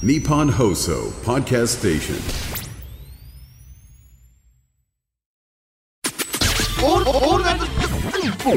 [0.00, 2.14] Nippon Hoso Podcast Station.
[6.80, 8.56] オールオールナイトニッポンオ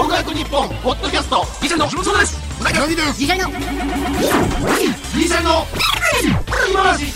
[0.00, 3.50] ールナイトニッポンポッドキャストギシャのそうですうなぎですギシャの
[5.14, 5.66] ギシャの
[6.70, 7.12] 今話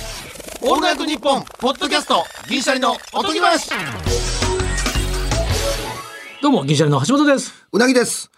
[0.60, 3.70] オールナイトニッポンポッドキャストギシャリのおとぎ話
[6.42, 7.54] どうも、銀シャリの橋本です。
[7.72, 8.28] うなぎです。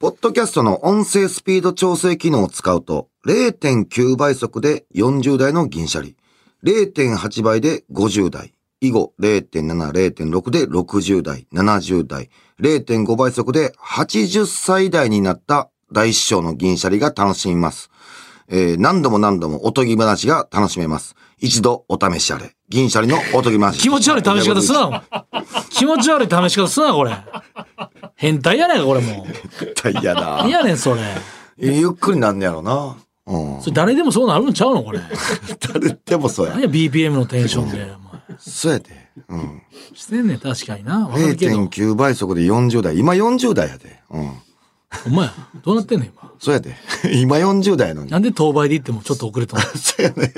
[0.00, 6.16] ポッドキャストの音声スピード調整機能を使うと、0.9倍速で40代の銀シャリ、
[6.64, 12.30] 0.8倍で50代、以後0.7、0.6で60代、70代、
[12.62, 17.90] 0.5倍速で80歳代になった大師匠の銀シャリが楽しみます。
[18.50, 21.14] えー何度も何度もおとぎ話が楽しめます。
[21.38, 22.54] 一度お試しあれ。
[22.68, 23.78] 銀シャリのおとぎ話。
[23.80, 25.04] 気持ち悪い試し方すな。
[25.70, 27.12] 気持ち悪い試し方すな、これ。
[28.16, 29.26] 変態やねんか、これも
[29.58, 30.14] 絶対嫌う。
[30.16, 30.50] だい。
[30.50, 31.00] やねん、それ。
[31.58, 32.96] ゆっくりなんねやろな。
[33.26, 33.60] うん。
[33.60, 35.00] それ誰でもそうなるんちゃうの、これ。
[35.72, 36.62] 誰でもそうや何。
[36.64, 37.88] や、BPM のテンションで。
[38.38, 38.84] そうやで。
[39.28, 39.62] うん。
[39.94, 41.06] してんねん、確かにな。
[41.06, 41.56] わかるけど。
[41.56, 42.98] 0.9倍速で40代。
[42.98, 44.00] 今40代やで。
[44.10, 44.30] うん。
[45.06, 45.28] お前、
[45.62, 46.32] どうなってんねん、今？
[46.38, 46.76] そうやで。
[47.14, 48.10] 今40代やのに。
[48.10, 49.62] なんで当倍で行ってもちょっと遅れたの？
[49.62, 50.32] そうやね。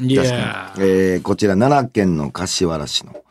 [0.00, 0.82] い確かやに。
[0.82, 3.24] えー、こちら奈良県の柏原市の、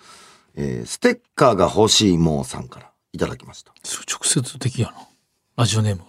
[0.56, 3.72] えー、ステッカーが欲しいもうさんからいただきました。
[4.10, 4.94] 直接的やな。
[5.58, 6.06] ラジオネームが。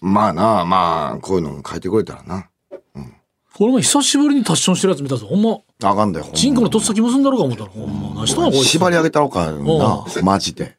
[0.00, 2.48] まあなあ、まあ、こういうのも書いてくれたらな。
[3.58, 5.26] これも久しぶりにタッションしてるやつ見たぞ。
[5.26, 6.26] ほんま、あかんだよ。
[6.26, 8.14] ほんまチンコのとっさき結んだろうか思ったら、ほんま。
[8.14, 8.68] 何しとんのこいつ。
[8.68, 10.06] 縛り上げたろかなお。
[10.22, 10.77] マジで。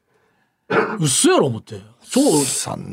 [0.99, 1.79] うっそやろ、思って。
[2.03, 2.25] そう、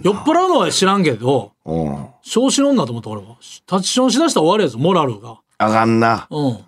[0.03, 2.07] 酔っ払うのは知らんけど、うん。
[2.23, 3.37] 調子乗んなと思った俺は。
[3.67, 5.39] タッチションしだしたら終わるやつ、モラルが。
[5.59, 6.27] あかんな。
[6.31, 6.59] うん。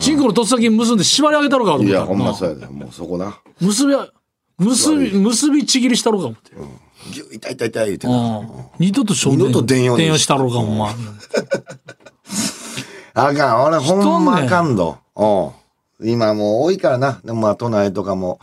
[0.00, 2.72] チンコのとっさき結んで縛り上げたろかと思いや、ったらほんまそうなやで。
[2.72, 3.40] もうそこな。
[3.60, 3.94] 結び、
[4.58, 6.52] 結び、結びちぎりしたろか思って。
[7.12, 8.16] ぎゅ痛い痛い痛い言うてうな。
[8.40, 8.70] ん。
[8.78, 10.94] 二度と正面二度と電用に電話したろか、お前。
[13.14, 14.98] あかん、俺ほんまあかんど。
[15.16, 16.08] うん。
[16.08, 17.20] 今もう多いからな。
[17.24, 18.38] でもまあ都内とかも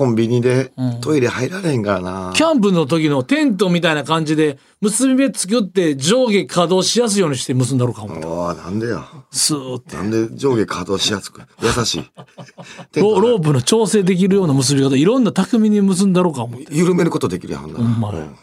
[0.00, 0.72] コンビニで
[1.02, 2.32] トイレ入られへんからな。
[2.34, 8.24] キャンプの時のテントみたいな感じで、結び目作って上下稼働しやすいようにして結んだろか思って。
[8.24, 9.06] おいなんでや。
[9.30, 9.96] スーって。
[9.96, 11.42] なんで上下稼働しやすく？
[11.62, 12.10] 優しい。
[12.98, 16.74] ロロープの調整できるような結び方、いろんな巧みに結んだろか思って。
[16.74, 17.70] 緩めることできるやん。
[17.70, 18.36] なうん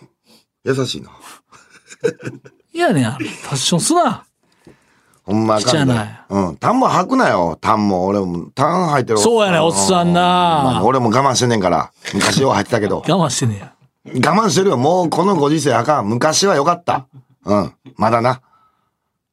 [0.64, 1.10] 優しいな。
[2.72, 3.18] いやねん、あの
[3.50, 4.27] タッションすな。
[5.28, 6.26] ほんまあかん汚いだ。
[6.30, 6.58] うん。
[6.58, 7.58] タンも履くなよ。
[7.60, 8.06] タンも。
[8.06, 9.20] 俺もタン履いてる。
[9.20, 11.92] そうやねんおっさんなまあ俺も我慢してんねんから。
[12.14, 13.04] 昔よう履いてたけど。
[13.06, 13.74] 我慢してねや。
[14.06, 14.78] 我慢してるよ。
[14.78, 16.08] もうこのご時世あかん。
[16.08, 17.08] 昔はよかった。
[17.44, 17.74] うん。
[17.98, 18.40] まだな。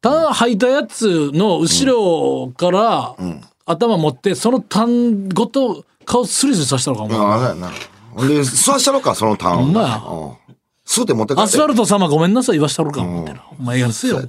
[0.01, 3.15] タン履いたやつの後ろから
[3.65, 7.19] 頭持って、そのタンごと顔スリスリさせたのか、お前。
[7.19, 7.71] ああ、そうやな。
[8.17, 9.57] ほんで、吸わしたろか、そのタンを。
[9.59, 10.44] ほんまやうん。
[10.87, 11.35] 吸うて持って。
[11.37, 13.45] アスファルト様ごめんなさい言わしたろか、思ってな。
[13.59, 14.21] お前やるせよ。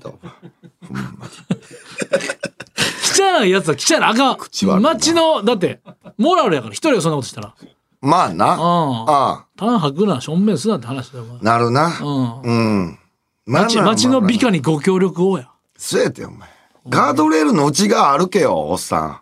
[3.13, 4.03] 汚い やつは汚い。
[4.03, 4.37] あかん。
[4.37, 5.81] 口悪いな街の、だって、
[6.17, 7.53] モラルやから、一人がそんなことしたら。
[8.01, 8.53] まあな。
[8.53, 8.59] うん。
[8.59, 9.45] ああ。
[9.57, 11.39] タン履くな、しょんべんすなって話だよ、お前。
[11.41, 11.99] なるな。
[12.01, 12.41] うん。
[12.41, 12.51] う
[12.89, 12.99] ん。
[13.45, 15.49] まあ街、の美化にご協力をや。
[15.77, 16.49] そうやって、お前。
[16.87, 19.19] ガードレールの内側歩けよ、おっさん。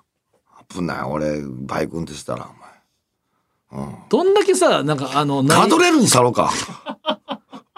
[0.69, 2.63] 危ない、俺、バイク運転したら、お前。
[4.09, 6.51] どんだけさ、なんかあの、ガードレールにしたろか。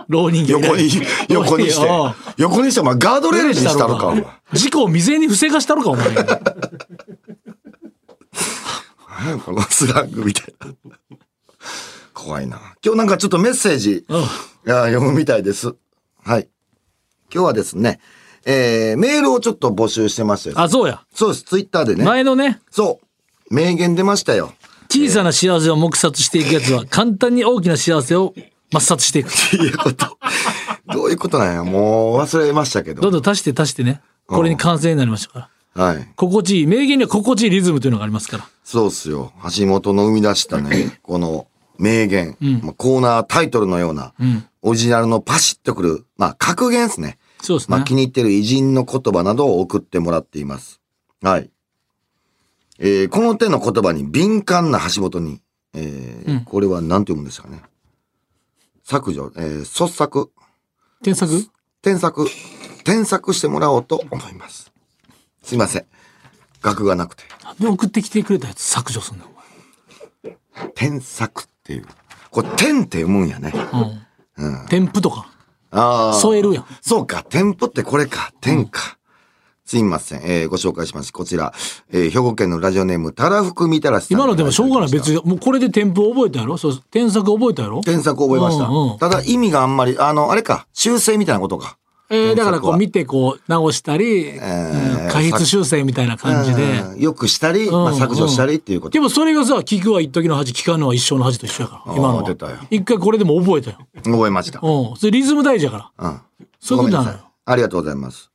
[0.07, 0.89] 老人形横に、
[1.29, 1.87] 横にして。
[2.37, 4.25] 横にして、お前、ガードレールにしたろか、お前。
[4.53, 6.13] 事故を未然に防がしたろか、お前。
[9.17, 10.73] 何やこのスラングみたいな。
[12.13, 12.59] 怖いな。
[12.83, 14.25] 今日なんかちょっとメッセージ、うん
[14.65, 15.75] 読むみたいです。
[16.23, 16.47] はい。
[17.31, 17.99] 今日はですね、
[18.45, 20.59] えー、メールをちょっと募集してましたよ。
[20.59, 21.03] あ、そうや。
[21.13, 22.03] そうです、ツイッターでね。
[22.03, 22.99] 前のね、そ
[23.51, 23.53] う。
[23.53, 24.53] 名言出ましたよ。
[24.89, 28.33] 小さな幸せを黙殺していくやつは、簡単に大きな幸せを
[28.73, 29.29] 抹殺していく。
[29.29, 30.17] っていうこと？
[30.93, 31.63] どういうことなんや？
[31.63, 33.01] もう忘れましたけど。
[33.01, 34.01] どんどん足して足してね。
[34.27, 35.83] これに完成になりましたから。
[35.85, 36.07] はい。
[36.15, 36.67] 心地いい。
[36.67, 38.47] 名言には心地いいリズムというのがありますから。
[38.63, 39.33] そうっすよ。
[39.57, 44.13] 橋本の生み出したね、 この名言、まあコーナータイトルのような、
[44.61, 47.17] オリジナルのパシッとくる、まあ格言ですね。
[47.41, 47.75] そうですね。
[47.77, 50.79] まあ気に入ってる偉人の言葉などを送ってもらっています。
[51.21, 51.49] はい。
[52.79, 55.41] えーこの手の言葉に敏感な橋本に、
[55.73, 57.61] えーこれは何て読むんですかね？
[58.87, 60.31] 削除、えー創作、
[61.03, 61.49] 添削？
[61.81, 62.27] 添削、
[62.83, 64.71] 添削してもらおうと思います。
[65.41, 65.85] すいません。
[66.61, 67.23] 額がなくて。
[67.43, 69.31] なんで送ってきてくれたやつ削除すんだよ、
[70.75, 71.87] 添削っていう。
[72.29, 73.53] これ、添って読むんやね。
[73.73, 74.07] お前。
[74.37, 74.65] うん。
[74.67, 75.31] 添付とか。
[75.71, 76.13] ああ。
[76.13, 76.65] 添えるやん。
[76.81, 78.99] そうか、添付ってこれか、添か。
[79.65, 80.21] すいません。
[80.23, 81.11] えーご紹介します。
[81.11, 81.51] こちら、
[81.91, 84.17] えー兵庫県のラジオネーム、たらふくみたらしさん。
[84.17, 84.91] 今のでもしょうがない。
[84.91, 86.57] 別に、もうこれで添付覚えたやろ？
[86.57, 87.81] そう、添削覚えたやろ？
[87.81, 88.65] 添削覚えました。
[88.65, 91.77] うんうんただ意味があんまり、あの、あれか、修正みたいなことか。
[92.11, 96.81] えーだからこう見てこう直したり、うん過失修正みたいな感じで。
[96.81, 98.99] うんよくしたり、まあ、うん削除したりっていうことで。
[98.99, 101.95] もそれがさ、聞くは一時の恥、聞かんのは一生の恥と一緒やから。
[101.95, 102.67] 今の出たよは。
[102.69, 103.79] 一回これでも覚えたよ。
[104.03, 104.59] 覚えました。
[104.61, 104.95] うん。
[104.95, 106.09] それリズム大事やから。
[106.11, 106.21] うん。
[106.59, 107.19] そういうことなのよ。
[107.47, 108.29] ありがとうございます。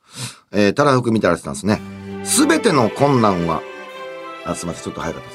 [0.53, 1.81] えー、たらふくみたらしさんですね。
[2.25, 3.63] すべての困難は、
[4.45, 5.35] あ、すみません、ちょっと早かったで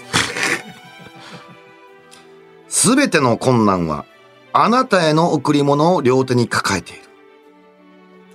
[2.67, 2.81] す。
[2.89, 4.05] すべての困難は、
[4.51, 7.01] あなたへの贈り物を両手に抱えている。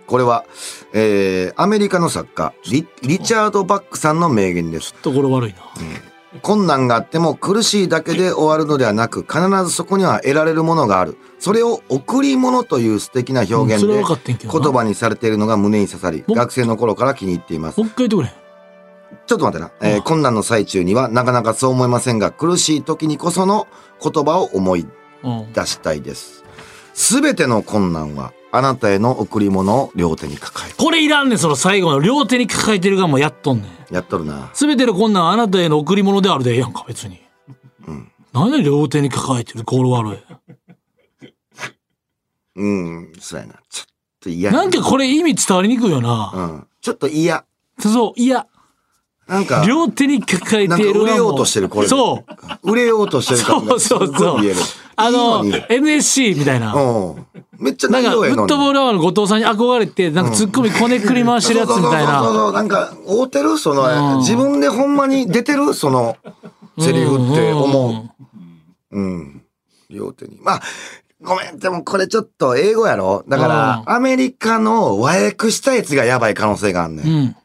[0.07, 0.45] これは、
[0.93, 4.95] えー、アメリカの作家リ、リチャード・バックさんの名言です。
[4.95, 5.59] ところ悪いな。
[6.43, 11.19] 困難があっても苦しいだけで終わるのではなく、必ずそこには得られるものがある。
[11.39, 17.79] それを贈り物という素敵な表現で言葉にされているのが胸に刺さり、も学生の頃から気に入っています。
[17.79, 18.41] もう一回言ってくれ。
[19.27, 19.73] ちょっと待ってな。
[19.83, 23.67] えー困難の最中にはなかなかそう思いませんが、苦しい時にこその
[24.03, 24.87] 言葉を思い
[25.25, 25.53] うん。
[25.53, 26.45] 出したいです。
[26.95, 30.77] すべての困難はあなたへの贈り物を両手に抱えて。
[30.77, 33.95] これいらんねん、その最後の両手に抱えてるがもうやっとんねん。
[33.95, 34.51] やっとるな。
[34.55, 37.21] すべての困難はあなたへの贈り物であるでええやんか、別に。
[38.33, 41.31] 何で両手に抱えてるコール悪い。
[42.57, 43.55] うん、そうやな。
[43.69, 43.87] ちょっ
[44.21, 46.33] と嫌やなんかこれ意味伝わりにくいよな。
[46.35, 46.67] うん。
[46.81, 47.45] ちょっと嫌。
[47.79, 48.47] そう、いや、
[49.27, 52.25] なんか、両手に抱えてる売れようとしてるこれそ
[52.63, 52.71] う。
[52.71, 54.41] 売れようとしてるそう感がそうそう。
[54.97, 56.75] あの、NSC みたいな。
[56.75, 57.27] うん。
[57.61, 58.21] めっちゃなんか、フ。
[58.23, 62.23] ットボールアワーの後藤さんに憧れて、なんかツッコミこねくり回してるやつみたいそうそうそうな。
[62.23, 66.17] そうなんか、合うてるその、うん自分でほんまに出てるその、
[66.79, 68.11] セリフって思
[68.93, 68.99] う。
[68.99, 69.43] うん。
[69.91, 70.39] 両手に。
[70.41, 70.61] まあ、
[71.21, 73.25] ごめん、でもこれちょっと英語やろ？
[73.29, 77.07] だから、うんアメリカの和訳したやつがやばい可能性があんねん。
[77.07, 77.37] うん。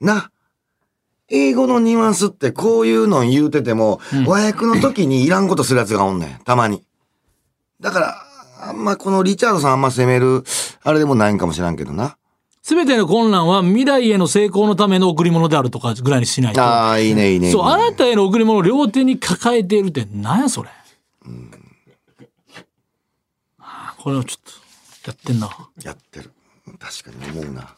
[0.00, 0.30] な。
[1.28, 6.44] 英語のニュアンスってこういうの言うてても、和訳の時にいらんことするやつがおんねん。
[6.44, 6.84] たまに。
[7.80, 8.25] だから、
[8.68, 10.44] あんまこのリチャードさんあんま責める、
[10.82, 12.16] あれでもないんかもしらんけどな。
[12.62, 16.60] すべての困難は未来への成功のための贈り物であるとかぐらいにしないと。
[16.60, 17.52] ああ、いいね、いいね。
[17.52, 20.70] そう、あなたへの贈り物を両手に抱えているって何やそれ。
[23.60, 24.42] あーこれをちょっ
[25.04, 25.48] と、やってんな。
[25.84, 26.32] やってる。
[26.80, 27.72] 確かに思うな。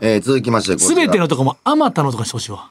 [0.00, 2.70] えー続きましてすべてのとこもあまたのとかにしてほしいわ。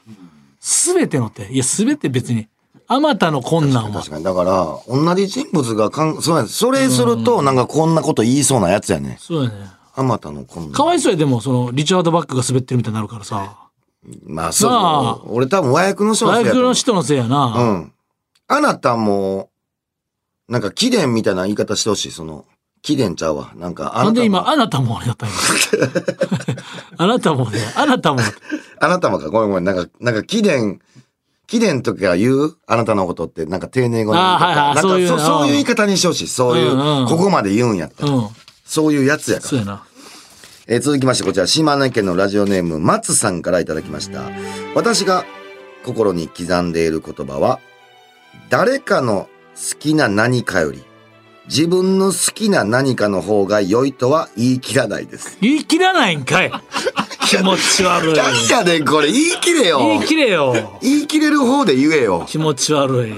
[0.58, 1.48] すべてのって。
[1.52, 2.48] いや、すべて別に。
[2.88, 4.10] あまたの困難は確。
[4.10, 4.24] かに。
[4.24, 9.16] だから、同じ人物がかん、そうやそれすると、なんかこんなこと言いそうなやつやね。
[9.20, 9.56] そうやね。
[9.94, 10.76] あまたのこんな。
[10.76, 13.56] かわいそうや、でも、その、リチャード・バックが滑ってるみたいになるからさ。
[14.24, 15.20] まあ、そうなあ。
[15.26, 17.46] 俺多分和訳の人の和せいやと思う訳の人のせいやうな。
[17.46, 17.92] ん。
[18.48, 19.50] あなたも、
[20.48, 22.10] なんか、貴殿みたいな言い方してほしい。
[22.12, 22.44] その、
[22.82, 23.52] 貴殿ちゃうわ。
[23.56, 24.04] なんか、あなたも。
[24.04, 25.34] なんで今、あなたも俺だった今。
[26.98, 28.20] あなたもね、あなたも。
[28.78, 29.28] あなたもか。
[29.30, 29.64] ごめんごめん。
[29.64, 30.78] なんか、なんか、貴殿、
[31.46, 34.36] 貴殿とか言うあなたのことって、なんか丁寧語の言い方。
[34.36, 36.28] あーはいはいなんかそういうそそういう言い方にしてほしい。
[36.28, 38.12] そういう、うんうんここまで言うんやったら。
[38.12, 38.28] うん。
[38.64, 39.58] そういうやつやからそう。
[39.60, 39.84] やな。
[40.68, 44.28] えー続きましてこちら島根県のラジオネーム松さんからいただきました
[44.74, 45.24] 私が
[45.84, 47.60] 心に刻んでいる言葉は
[48.50, 50.82] 誰かの好きな何かより
[51.46, 56.50] 自分の好きな何かの方が良いとは言い切らないです言い切らないんかい。
[57.26, 58.14] 気持ち悪い。
[58.14, 60.78] 何やねんこれ言い切れよ言い切れよ。
[60.80, 63.14] 言い切れる方で言えよ気持ち悪い。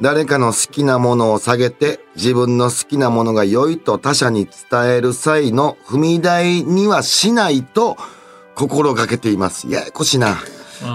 [0.00, 7.96] 誰かの好きなものを下げて自分の好きなものが良いと他者に伝える際の踏み台にはしないと
[8.54, 9.68] 心がけています。
[9.68, 10.36] ややこしいな。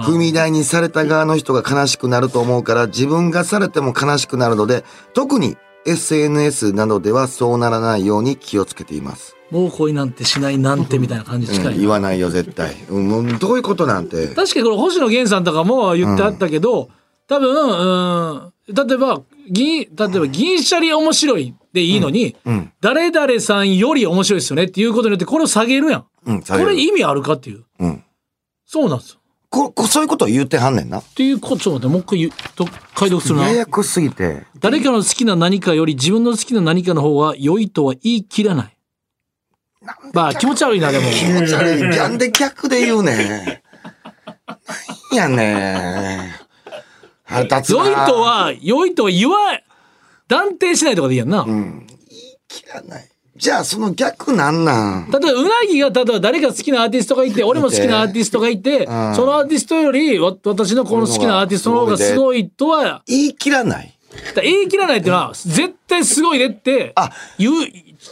[0.06, 9.36] 踏み台にされた側の人が悲しくなると思うから自分がされても悲しくなるので特に SNS などではそうならないように気をつけています。
[9.54, 11.70] もう恋なんてしないなんてみたいな感じ近いな。
[11.70, 12.74] うん言わないよ絶対。
[12.88, 14.34] うん、どういうことなんて。
[14.34, 16.90] 確かにこれ星野源さんとかも言ってあったけど、
[17.28, 26.06] 多分、うん、例えば、銀、例えば銀シャリ面白いでいいのに、ん誰々さんより面白いですよねっていうことによってこれを下げるやん。
[26.26, 27.62] うん、これ意味あるかっていう。
[27.78, 28.02] うん。
[28.66, 29.20] そうなんですよ。
[29.50, 30.98] こ、こそういうことを言ってはんねんな。
[30.98, 33.58] っていうこと、ちょっと待って、もう一回と解読するなや。
[33.58, 34.42] やこしすぎて。
[34.58, 38.73] 誰かの好きな何かより自分の好きな何かの方が良いとは言い切らない。
[40.12, 41.10] まあ気持ち悪いな、でも。
[41.10, 41.82] 気持ち悪い。
[41.96, 43.16] なんで逆で言うねん。
[43.16, 46.30] なんやねん。
[47.24, 47.84] 腹立つな。
[47.84, 49.36] 良いとは、良いとは言わ、
[50.28, 51.46] 断定しないとかでいいやんな。
[52.48, 53.08] 切らない。
[53.36, 55.10] じゃあその逆なんなん？
[55.10, 63.98] 例えば、うなぎが、例えば誰か好きなアーティストがいて、俺も好きなアーティストがいて、んそのアーティストより、わ私のこの好きなアーティストの方がすごいとは、言い切らない。
[64.40, 67.52] 言い切らないっていうのは、絶対すごいねってあ、言う、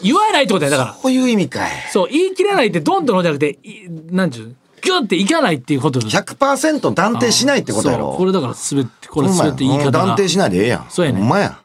[0.02, 0.92] 言わないってことや、だから。
[0.92, 1.70] こういう意味かい。
[1.92, 8.10] そう、言い切らないってドンとのじゃなくて、いなんちゅう、ギュッていかないっていうこと100%断定しないってことやろ。
[8.10, 10.28] そうこれだから滑って、これ滑って言い方が断定。
[10.28, 10.86] しないでええやん。
[10.88, 11.58] そうやねほんまや。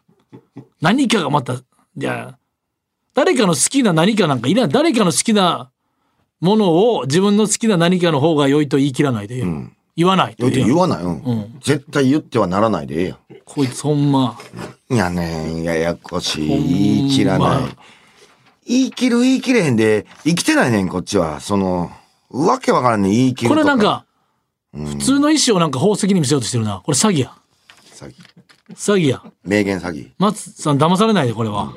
[0.82, 1.56] 何かがまた、
[1.96, 2.38] じゃあ、
[3.16, 4.72] 誰かの好きな何かなんかいらない。
[4.72, 5.72] 誰かの好きな
[6.40, 9.44] ものを自分の好きな何かの方が良いと言い切らないで、
[9.96, 11.04] 言わないと言うて言う言わない。
[11.04, 11.12] うん。
[11.14, 14.38] ん絶対言ってはならないでええやこいつほんま
[14.90, 14.94] ん。
[14.94, 16.48] いやねん、ややこしい。
[16.48, 17.97] 言い切らない。
[18.68, 21.40] 言い切る言い切れへんで、生きてないねん、こっちは。
[21.40, 21.92] その、
[22.30, 23.56] わけわからんねん、言い切るこ。
[23.56, 24.06] れなんか、
[24.74, 27.34] 普通の意思をなんか宝石に見せようとしてるなこれ詐欺や
[27.94, 28.14] 詐欺。
[28.76, 30.12] 詐欺や名言詐欺。
[30.20, 31.74] 松さん騙されないでこれは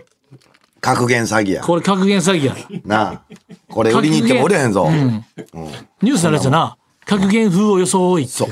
[0.81, 1.63] 格言詐欺や。
[1.63, 3.23] これ格言詐欺やなあ。
[3.69, 4.91] これ売りに行っても売れへんぞ。
[4.91, 8.49] ニュースになるやつやな格言風を装いそう。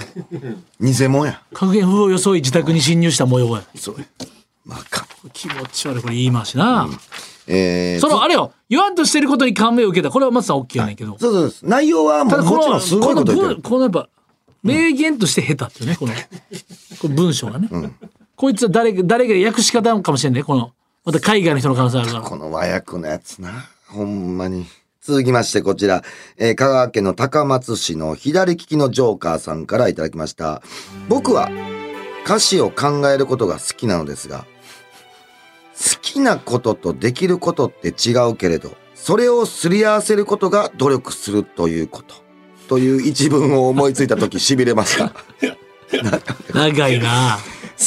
[0.80, 1.42] 偽物や。
[1.52, 3.96] 格言風を装い自宅に侵入した模様やそう。
[4.64, 5.06] まあか。
[5.32, 6.88] 気持ち悪いこれ言い回しな、
[7.48, 11.70] えー、そのあれよ言わんとしてることに感銘を受けたこれは松さん OK やねんけど、そうそうそう。
[11.70, 13.62] 内容はもうもちろんすごいこと言ってる。
[13.62, 14.08] このこのやっぱ
[14.62, 16.12] 名言として下手っていうねこの
[17.00, 17.68] この文章がね、
[18.36, 20.72] こいつは誰か誰が訳し方かもしれんねこの
[21.04, 23.50] また海外の人の可能性あるからこの和訳のやつな。
[23.88, 24.66] ほんまに。
[25.00, 26.02] 続きましてこちら、
[26.36, 30.60] えー香川県の高松市の左利きのジョーカーさんからいただきました。
[31.08, 31.50] 僕は
[32.26, 34.44] 歌詞を考えることが好きなのですが、
[35.78, 42.14] 好きなこととできることって違うけれど、それをすり合わせることが努力するということ。
[42.68, 45.12] という一文を思いついた時 痺れました。
[46.52, 47.38] 長いな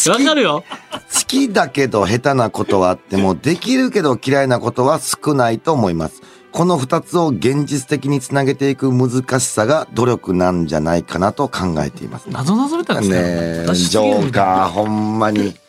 [0.07, 6.21] わかるよ好きだけど下手なことはあっても、できるけど嫌いなことは少ないと思います。
[6.51, 12.25] この二つを現実的につなげていく難しさが努力なんじゃないかなと考えています。
[12.27, 15.55] ね謎謎れたんですえ、出しジョーカー、ほんまに。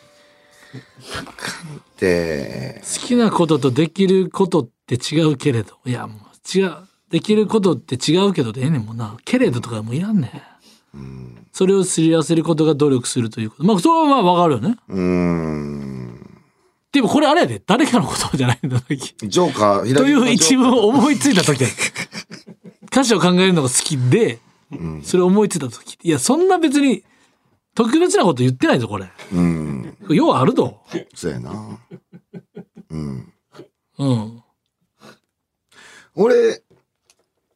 [2.05, 5.77] 好きなこととできることって違うけれど。
[5.85, 6.75] いやもう違う。
[7.09, 9.17] できることって違うけどでええねんもんな。
[9.25, 10.27] けれどとかもういらんね
[10.97, 11.47] ん。
[11.51, 13.63] それをすり合わせることが努力するということ。
[13.63, 14.77] まあそれはまあわかるよね。
[14.89, 16.39] うーん。
[16.91, 17.61] でもこれあれやで。
[17.65, 21.63] 誰かの言葉じゃないんだ時ジョーカー、左という一文を思いついた時。
[21.63, 21.69] や
[22.91, 24.39] 歌詞を考えるのが好きで、
[25.03, 25.97] それを思いついた時。
[26.03, 27.03] いやそんな別に
[27.75, 29.97] 特別なこと言ってないぞこれうん。
[30.09, 30.81] ようあると
[31.15, 31.79] そうやな。
[32.89, 33.33] うん。
[33.99, 34.43] うん
[36.15, 36.61] 俺、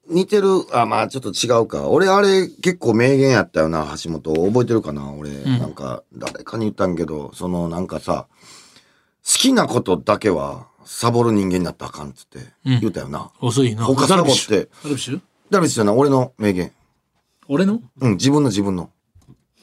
[0.09, 1.89] 似てる、あ、まあちょっと違うか。
[1.89, 4.33] 俺あれ結構名言やったよな、橋本。
[4.33, 8.27] 覚えてるかな俺、なんか、誰かに言ったんけど、そのなんかさ、
[9.24, 13.31] 好きなことだけはサボる人間になったらあかんっつって言ったよな。
[13.41, 14.69] 遅いな他サボってダルビッシュ？
[14.81, 15.21] ダルビッシュ？
[15.51, 16.71] ダルビッシュじゃない、俺の名言。
[17.47, 17.81] 俺の？
[18.00, 18.89] うん、自分の自分の。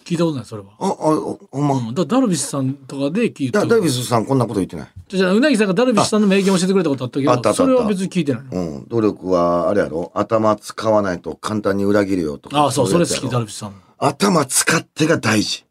[0.04, 1.74] 聞いたことないそれはあ、あ、ほんま。
[1.76, 4.88] うんだからダルビッシュさんとかで聞いただダルビッシュさんこんなこと言ってない。
[5.08, 12.58] じゃあうなぎさんがダルビッシュさんの名言を教えてくれたことあったけどあったあったあったそれは別に聞いてないのうん、努力は、あれやろ頭使わないと簡単に裏切るよとか。
[12.60, 15.64] ああそうそれ好きいやつやろダルビッシュさんの頭使ってが大事。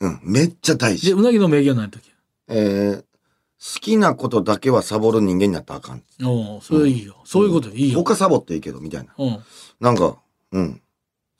[0.00, 1.12] うん、めっちゃ大で事。
[1.12, 2.10] うなぎの名言は何やったっけ？
[2.48, 6.02] えー、好きなことだけはサボる人間になったらあかん。
[6.22, 9.14] おうそれいいよ、そういうことでいいよ、他サボっていいけど、みたいな。
[9.18, 9.38] うん、
[9.80, 10.18] なんか、
[10.52, 10.80] うん。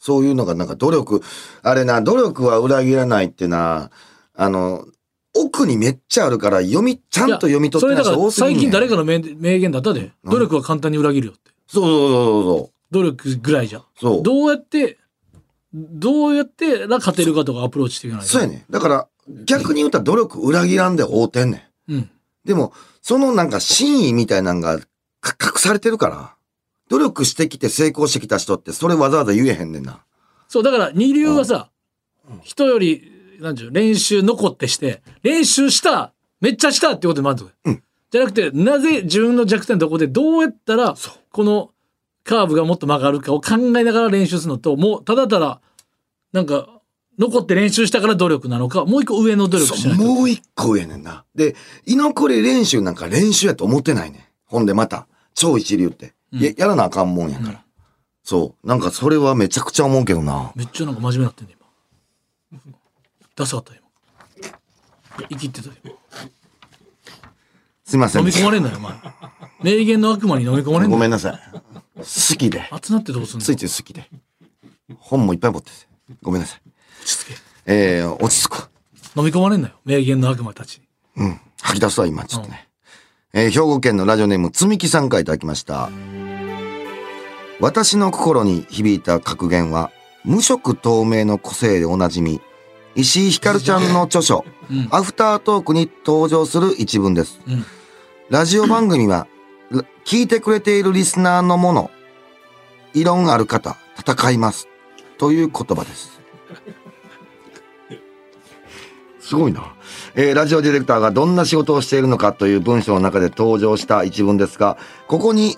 [0.06, 1.20] そういうのがなんか努力、
[1.64, 3.90] あれな、努力は裏切らないってな、
[4.34, 4.86] あの、
[5.34, 14.14] 奥にめっちゃあるから読み、ちゃんと読み取ってない人多すぎんねん最近誰かの名名言だったで努力は簡単に裏切るよってそうそうそう努力ぐらいじゃそう。
[14.14, 14.22] そう。
[14.22, 14.96] どうやって
[15.74, 18.64] どうやってら勝てるかとかアプローチしていかないとそうやね。
[18.70, 19.08] だから、
[19.44, 21.92] 逆に言ったら努力裏切らんで合うてんねん。
[21.92, 22.10] うん
[22.44, 22.72] でも、
[23.02, 24.78] そのなんか真意みたいなのが
[25.20, 26.35] か隠されてるから、
[26.88, 30.04] 努力してきて成功してきた人ってそれわざわざ言えへんねんな。
[30.48, 31.70] そうだから二流はさ
[32.42, 40.94] 人よりなんちゅう練習残ってして練習しためっちゃしたってことで満足、うんじゃなくてなぜ自分の弱点どこでどうやったら
[41.32, 41.72] この
[42.22, 45.60] カーブがもっと曲がるかを考えながら練習するのともうただただ
[46.32, 46.76] なんか
[47.18, 51.24] 残って練習したから努力なのかもう一個上の努力しないともう一個上やねんな。
[51.34, 54.22] で、居残り練習なんか練習やと思ってないねん。
[54.44, 56.14] ほんでまた、超一流って。
[56.40, 57.64] ややらなあかんもんやから。
[58.22, 58.66] そう。
[58.66, 60.52] なんかそれはめちゃくちゃ思うけどな。
[60.54, 61.56] めっちゃなんか真面目になってんね
[62.50, 62.60] 今
[63.36, 63.86] ダサかった今
[65.28, 65.96] 生きってた今
[67.84, 68.32] すいません飲み。
[68.32, 68.94] 込まれんなよお前
[69.62, 71.40] 名言の悪魔に飲み込まれんなよごめんなさい。
[71.96, 72.68] 好きで。
[72.70, 73.44] 熱なってどうすんの？
[73.44, 74.10] ついつい好きで。
[74.98, 75.76] 本もいっぱい持ってて。
[76.22, 76.60] ごめんなさい。
[77.00, 77.34] 落ち着け
[77.66, 78.70] えー、落ち着く。
[79.16, 80.84] 飲み込まれんなよ名言の悪魔たちに
[81.16, 81.40] うん。
[81.62, 82.68] 吐き出すわ、今、ちょっとね。
[83.32, 85.90] えー兵庫県のラジオネーム、つみきさんからいただきました。
[87.60, 89.90] 私の心に響いた格言は、
[90.24, 92.40] 無色透明の個性でおなじみ、
[92.94, 97.40] 石井ひかるちゃんの著書、うんアフタートークに登場する一文です。
[97.46, 97.64] うん
[98.28, 99.28] ラジオ番組は、
[99.70, 101.90] ら聞いてくれているリスナーのもの、
[102.92, 104.66] 異論ある方、戦います。
[105.16, 106.20] という言葉です。
[109.20, 109.74] すごいな。
[110.16, 115.56] えーラジオディレクターがどんな仕事をしているのかという文章の中で登場した一文ですが、ここに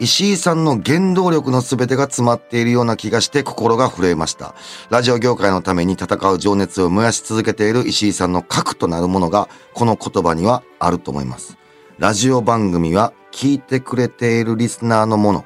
[0.00, 4.54] 石井さんの原動力の全てが詰まっているような気がして心が震えました。
[4.88, 11.58] ラジオ業界のために戦う情熱を燃やし続けている石井さんの核となるものがこの言葉にはあると思います。
[11.98, 15.44] ラジオ番組は聞いてくれているリスナーのもの。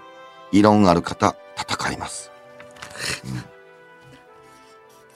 [0.52, 2.30] 異論ある方、戦います。
[3.24, 3.44] うん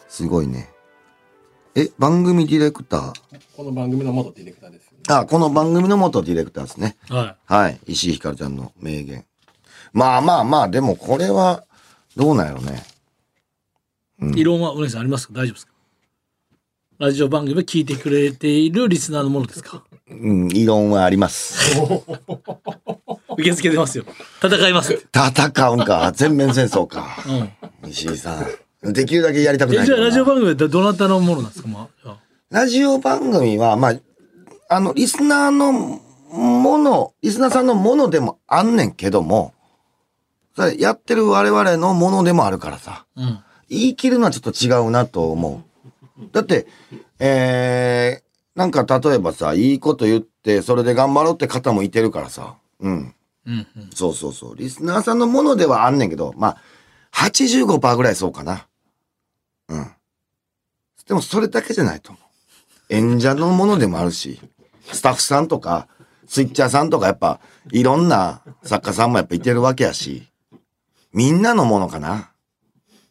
[0.09, 0.69] すごいね。
[1.77, 3.13] え、番組ディレクター？
[3.57, 4.99] この番組の元ディレクターですよね。
[5.07, 6.97] あ、この番組の元ディレクターですね。
[7.09, 7.79] ははい。
[7.87, 9.25] 石井ひかるちゃんの名言。
[9.93, 11.65] まあまあまあ、でもこれは、
[12.17, 12.83] どうなんやろね。
[14.37, 14.41] い。
[14.41, 15.35] 異論は、うねさんありますか？
[15.35, 15.73] 大丈夫ですか？
[16.99, 19.85] ラジオ番組を聞いてくれているリスナーのものですか？
[20.11, 21.79] うん、異論はあります。
[23.31, 24.05] 受け付けてますよ。
[24.43, 25.07] 戦います。
[25.15, 26.11] 戦うんか。
[26.13, 27.07] 全面戦争か。
[27.83, 27.89] うん。
[27.89, 28.45] 石井さ
[28.83, 28.93] ん。
[28.93, 31.69] できるだけやりたくないじゃあラジオ番組はどどなたのものなんですか？
[31.69, 32.19] まあ。
[32.51, 33.95] ラジオ番組は、まあ、
[34.69, 35.73] あの、リスナーの
[36.33, 39.53] もの、リスナーさんのものでもあんねんけども、
[40.67, 43.07] やってる我々のものでもあるからさ。
[43.17, 43.39] うん。
[43.69, 45.63] 言い切るのはちょっと違うなと思
[46.19, 46.29] う。
[46.33, 46.67] だって、
[47.19, 52.57] えー、なんか例えばさ、いいこと言って、それで頑張ろうって方もいてるからさ。
[52.81, 53.15] うん。
[53.47, 53.67] うん。
[53.77, 53.91] うん。
[53.95, 54.57] そうそうそう。
[54.57, 56.57] リスナーさんのものではあんねんけど、まあ、
[57.13, 58.67] 85%ぐらいそうかな。
[59.69, 59.93] うん。
[61.07, 62.23] でもそれだけじゃないと思う。
[62.91, 64.41] 演者のものでもあるし、
[64.93, 65.89] スタッフさんとか、
[66.27, 70.29] スイッチャーさんとかやっぱ、いろんな作家さんもやっぱいてるわけやし、
[71.13, 72.31] みんなのものかな？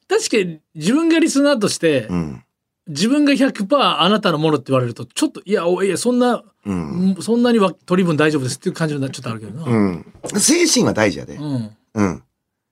[0.08, 2.44] 確かに自分がリスナーとして、うん。
[2.88, 7.18] 自分が100%あなたのものって言われると、ちょっと、いや、おいや、そんな、うん。
[7.20, 9.66] そんなには取り分大丈夫ですっていう感じになっちょっとあるけどな。
[9.66, 9.76] う。
[9.76, 10.14] ん。
[10.38, 11.36] 精神は大事やで。
[11.36, 11.76] うん。
[11.96, 12.24] うん。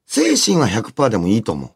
[0.05, 1.71] 精神は100%でもいいと思う。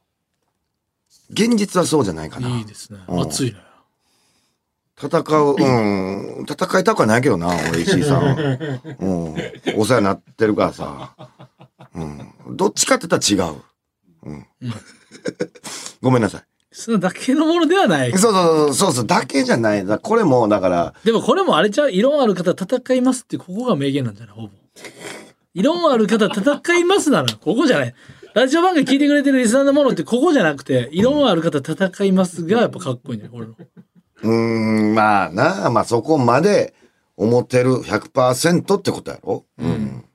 [1.32, 2.48] 現実はそうじゃないかな。
[2.50, 3.00] いいですね。
[3.08, 3.60] うん熱いね。
[5.02, 8.38] 戦う、うん、戦いたくはないけどな、俺、石井さん。
[9.00, 9.36] うん。
[9.78, 11.16] お世話になってるからさ。
[11.96, 12.34] うん。
[12.58, 13.62] どっちかって言ったら違う。
[14.24, 14.46] うん。
[16.02, 16.44] ごめんなさい。
[16.72, 18.12] そのだけのものではない。
[18.18, 19.86] そうそうそう、そうそう、だけじゃない。
[19.86, 24.36] だこれも、だから、でもこれもあれちゃう、異論ある方戦いますってここが名言なんじゃない？
[24.36, 24.50] ほぼ。
[25.56, 27.96] 異論ある方戦いますなら、ここじゃない。
[28.36, 33.56] ラジオ番組聞いてくれてるリスナーのものってここじゃなくて、異論ある方戦いますがやっぱかっこいいんじゃないこれの。
[34.22, 36.76] うーん、まあな、まあそこまで
[37.18, 39.44] 思ってる100%ってことやろ？
[39.58, 40.06] うん。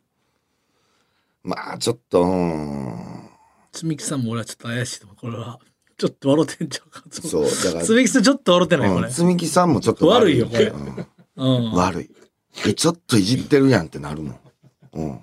[1.45, 3.31] まあ、ちょっと、うん。
[3.71, 5.17] つみきさんも俺はちょっと怪しいと思う。
[5.17, 5.61] これは。
[5.97, 7.03] ちょっと笑ってんちゃうか。
[7.11, 9.13] そう、だから、つみきさんちょっと笑ってないこれうん。。
[9.13, 10.49] つみきさんもちょっと悪いよ
[11.37, 11.73] うんうん。
[11.73, 12.11] 悪い。
[12.67, 14.39] え、ちょっといじってるやんってなるもん。
[14.95, 15.21] うん。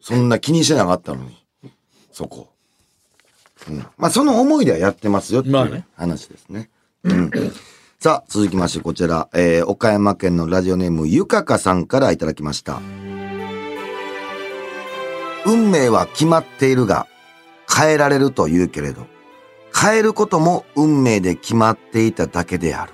[0.00, 1.36] そんな気にしてなかったのに。
[2.10, 2.48] そこ。
[3.68, 3.78] うん。
[3.98, 6.70] まあ、その思いではやってますよっていうまあね話ですね。
[7.04, 7.30] うん。
[8.00, 12.80] さあ、続きましてこちら、えー、岡山県のラジオネームゆかかさんからいただきました。
[15.46, 17.06] 運命は決まっているが、
[17.72, 19.06] 変えられると言うけれど、
[19.74, 22.92] 変えることも運命で決まっていただけである。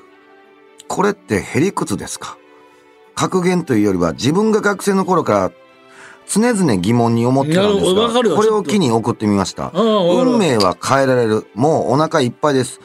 [0.88, 2.36] これってへりくつですか？
[3.14, 5.52] 格言というよりは自分が学生の頃から
[6.26, 9.72] 常々疑問に思ってたんですが、これを機に送ってみました。
[9.74, 11.46] 運命は変えられる。
[11.54, 12.80] もうお腹いっぱいです。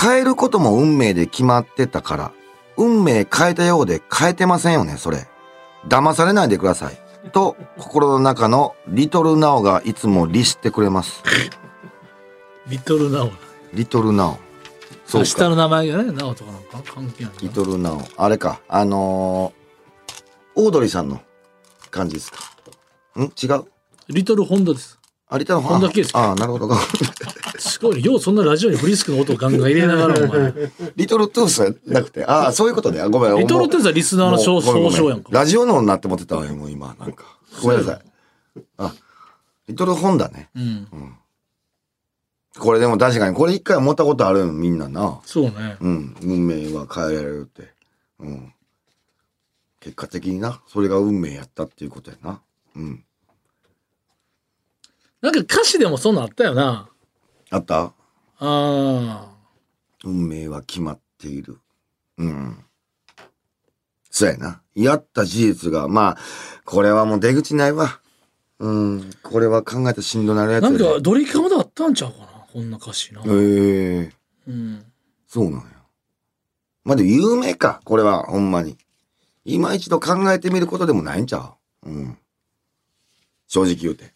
[0.00, 2.32] 変えることも運命で決まってたから、
[2.76, 5.26] 運命変えたようで変えてませんよね、それ。
[5.88, 6.98] 騙されないでください。
[7.32, 11.22] と、心の中のリトルナオがいつも律してくれます。
[12.68, 13.30] リトルナオ。
[13.72, 14.38] リトルナオ。
[15.06, 15.26] そうか。
[15.26, 18.02] 下の名前がね、ナオとかなんか関係ないリトルナオ。
[18.16, 18.60] あれか。
[18.68, 21.20] あのー、オードリーさんの
[21.90, 22.38] 感じですか。
[23.16, 23.22] ん？
[23.24, 23.64] 違う？
[24.08, 24.98] リトルホンダです。
[25.28, 26.68] あ、リトル本田圭佑ああ、なるほど。
[27.68, 28.02] すごいね。
[28.02, 30.72] ようそんなラジオにフリスクの音をガンガン入れながら、お前。
[30.96, 33.00] リトルトゥースじゃなくて、ああ、そういうことね。
[33.00, 33.36] あごめん。
[33.36, 35.28] リトルトゥースはリスナーの総称やんか。
[35.30, 37.24] ラジオのになって思ってたわよ、もう今、なんか。
[37.62, 38.00] ごめんなさい。
[38.78, 38.94] あ、
[39.68, 40.50] リトルホンダね。
[40.56, 40.88] うん。
[42.58, 45.20] これでも確かに、これ一回思ったことあるよ、みんなな。
[45.24, 45.76] そうね。
[45.80, 46.16] うん。
[46.22, 47.72] 運命は変えられるって。
[48.18, 48.52] うん。
[49.80, 52.40] 結果的にな、それが運命やったっていうことやな。
[52.74, 53.04] うん。
[55.20, 56.87] なんか歌詞でもそんなんあったよな。
[57.50, 57.82] あった？
[57.84, 57.92] あ
[58.40, 59.30] あ。
[60.04, 61.58] 運命は決まっている。
[62.18, 62.64] うん。
[64.10, 64.62] そうやな。
[64.74, 66.18] やった事実が、まあ、
[66.64, 68.00] これはもう出口ないわ。
[68.58, 69.10] うん。
[69.22, 72.26] これは考えたらしんどなるやつやでなんかドリカムであったんちゃうかな？
[72.52, 73.22] こんな歌詞な。
[73.22, 74.12] へえ
[74.46, 74.84] うん。
[75.26, 75.66] そうなんや。
[76.84, 78.78] まあ、でも有名か、これは、ほんまに。
[79.44, 81.90] 今一度考えてみることでもないんちゃう？
[81.90, 82.18] うん。
[83.46, 84.14] 正直言うて。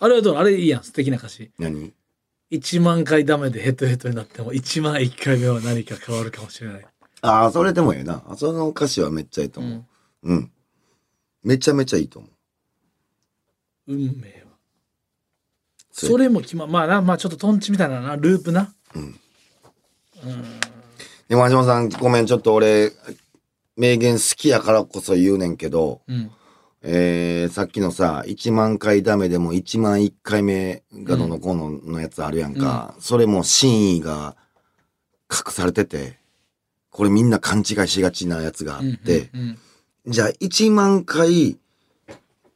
[0.00, 0.36] あれはどう？
[0.36, 0.84] あれいいやん。
[0.84, 1.50] 素敵な歌詞。
[1.58, 1.92] 何？
[2.50, 6.86] 1万回ダメでヘトヘトになっても1万1回目は何か変わるかもしれない。
[7.20, 8.22] ああ、それでもええな。
[8.36, 9.84] その歌詞はめっちゃいいと思う。
[10.22, 10.50] うん。
[11.42, 12.30] めちゃめちゃいいと思う。
[13.88, 14.48] 運命は
[15.90, 18.72] それも決ままあなまあちょっとトンチみたいななループな
[21.28, 22.90] でも、橋本さん、ごめん、ちょっと俺、
[23.76, 26.30] 名言好きやからこそ言うねんけど、うん
[26.82, 32.94] えー、さっきのさ、1万回ダメでも1万1回目がどのこうののやつあるやんか。
[33.00, 34.36] それも真意が
[35.30, 36.18] 隠されてて、
[36.90, 39.58] これみんな勘違いしがちなやつがあって、うん
[40.06, 41.58] じゃあ1万回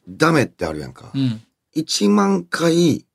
[0.09, 1.11] ダメってあるやんか。
[1.15, 1.43] うん
[1.75, 3.07] 1万回、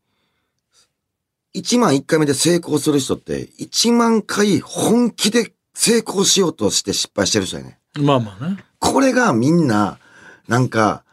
[1.54, 7.80] 1万1回目で成功する人って、1万回本気で成功しようとして失敗してる人やね。
[8.00, 10.00] まあまあねこれがみんな、
[10.48, 11.04] なんか、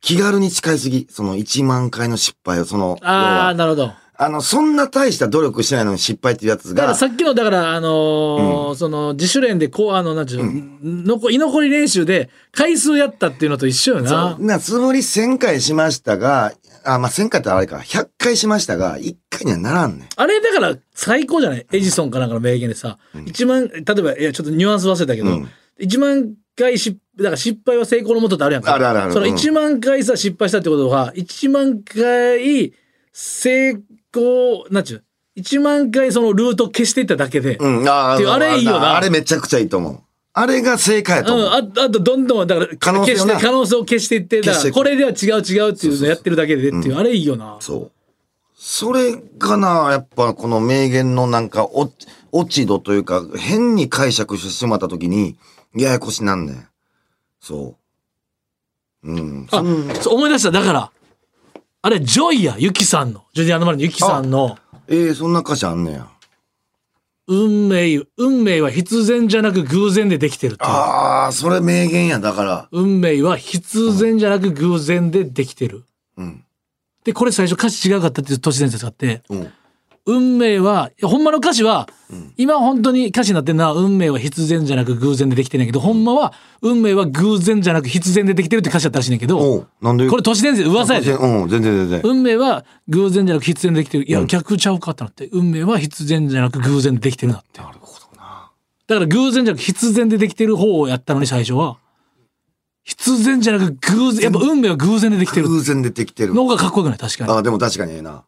[0.00, 1.06] 気軽に近いすぎ。
[1.10, 3.54] その1万回の失敗を、その、要ああは。
[3.54, 3.92] なるほど。
[4.18, 10.44] あの、そんな大した努力してないのに失敗っていうやつが、だからさっきのだからあのーその自主練でこうあのなんちゅう
[10.82, 14.36] の、のこ居残り練習で回数やったっていうのと一緒よな。
[14.36, 14.46] そう。
[14.46, 20.08] な、つもり1000回しましたが、あ、まあ、1000回ってあれか、100回しましたが、1回にはならんねん。
[20.16, 21.66] あれだから最高じゃない？
[21.72, 22.96] エジソンかなんかの名言でさ、
[23.26, 25.48] 一万、例えば、いや、ちょっとニュアンス忘れたけど、うん。
[25.78, 28.74] 一万回失、だから失敗は成功のもとってあるやんか。
[28.74, 29.12] あるあるある。
[29.12, 29.34] そのうん。
[29.34, 32.72] 一万回さ、失敗したってことは、一万回
[33.12, 33.70] 成
[34.12, 38.96] 功、なんちゅう、一万回そのルートを消していっただけで、うん、あっていうあれいいよな。
[38.96, 40.00] あれめちゃくちゃいいと思う。
[40.32, 41.46] あれが正解やと思う。
[41.46, 47.56] うん、ああとどんどんだから可能性消して可能性を消していってだからこれでは違う違うっていうのをやってるだけでっていうあれいいよな。
[47.60, 47.92] そう。
[48.54, 51.90] それがな、やっぱこの名言のなんか、お、
[52.32, 55.36] 落ち度というか、変に解釈してしまった時に、
[55.76, 56.68] ややこしなんねん。
[57.40, 57.76] そ
[59.02, 59.10] う。
[59.12, 59.46] うん。
[59.50, 59.62] あ
[60.02, 60.90] そう思い出しただから
[61.82, 64.58] あれジョイやユキさんのジュディアンドマリーのユキさんの
[64.88, 66.08] ええそんな歌詞あんねや。
[67.28, 72.68] 運命運命は必然じゃなく偶然でできてるああ、それ名言や、だから。
[72.70, 75.84] 運命は必然じゃなく偶然でできてる
[76.16, 76.44] うん。
[77.04, 79.52] でこれ最初歌詞違うかったっていう都市伝説があってうん。
[80.06, 81.88] 運命は、ほんまの歌詞は、
[82.36, 90.08] 今本当に歌詞になってるのは、運命は必然じゃなく偶然でできてるんやけど、ほんまは、運命は偶然じゃなく必然でできてるって歌詞だったらしいねんけど、なんで？
[90.08, 91.12] これ都市伝説、噂やで。
[91.12, 92.00] うん、全然全然。
[92.04, 94.08] 運命は偶然じゃなく必然でできてる。
[94.08, 97.60] いや、逆ちゃうかってなって、運命は必然じゃなく偶然でできてるなって。
[97.60, 98.52] なるほどな。
[98.86, 101.78] だから偶然じゃなく必然でできてる方をやったのに最初は、
[102.84, 106.32] 必然じゃなく偶然、やっぱ運命は偶然でできてる偶然でできてる。
[106.32, 106.98] のがかっこよくない？
[106.98, 107.32] 確かに。
[107.32, 108.22] ああ、でも確かにええな。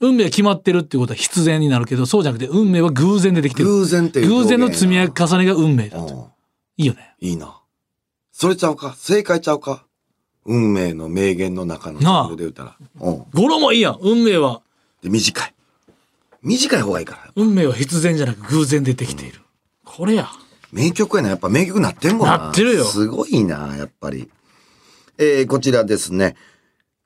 [0.00, 3.68] 運命は決まってるっていうことは必然になるけど、そうじゃなくて運命は偶然でできてる。
[3.68, 4.44] 偶然っていう偶。
[4.46, 5.08] 然の積み重
[5.38, 6.14] ねが運命だと。
[6.14, 6.24] うん
[6.76, 7.14] いいよね。
[7.20, 7.60] いいな。
[8.32, 8.94] それちゃうか？
[8.96, 9.84] 正解ちゃうか？
[10.46, 12.76] 運命の名言の中のジャンルで言ったら。
[13.00, 13.18] うん。
[13.34, 13.98] 語呂もいいやん。
[14.00, 14.62] 運命は、
[15.02, 15.54] で、短い。
[16.42, 17.32] 短い方がいいから。
[17.36, 19.42] 運命は必然じゃなく偶然でできている。
[19.84, 20.30] これや。
[20.72, 21.28] 名曲やな。
[21.28, 22.38] やっぱ名曲なってんもんな。
[22.38, 24.30] なってるよすごいな、やっぱり。
[25.18, 26.34] えー、こちらですね。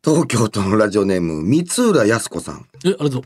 [0.04, 2.66] 東京都のラジオネーム、三浦康子さん。
[2.84, 3.22] え、ありがとう。